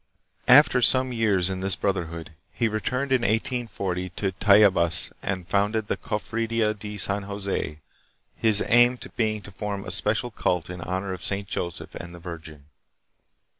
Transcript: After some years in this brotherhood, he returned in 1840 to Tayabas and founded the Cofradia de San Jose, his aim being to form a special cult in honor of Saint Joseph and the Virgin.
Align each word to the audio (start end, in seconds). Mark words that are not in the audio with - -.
After 0.47 0.81
some 0.81 1.13
years 1.13 1.51
in 1.51 1.59
this 1.59 1.75
brotherhood, 1.75 2.31
he 2.51 2.67
returned 2.67 3.11
in 3.11 3.21
1840 3.21 4.09
to 4.09 4.31
Tayabas 4.31 5.11
and 5.21 5.47
founded 5.47 5.85
the 5.89 5.95
Cofradia 5.95 6.73
de 6.73 6.97
San 6.97 7.21
Jose, 7.21 7.77
his 8.35 8.63
aim 8.65 8.97
being 9.15 9.41
to 9.41 9.51
form 9.51 9.85
a 9.85 9.91
special 9.91 10.31
cult 10.31 10.71
in 10.71 10.81
honor 10.81 11.13
of 11.13 11.23
Saint 11.23 11.47
Joseph 11.47 11.93
and 11.93 12.15
the 12.15 12.19
Virgin. 12.19 12.65